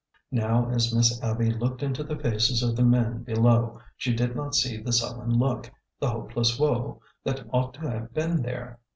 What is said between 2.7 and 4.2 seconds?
the men below she